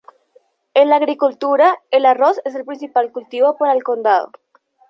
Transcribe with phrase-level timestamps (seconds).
[0.73, 4.31] En la agricultura, el arroz es el principal cultivo para el condado.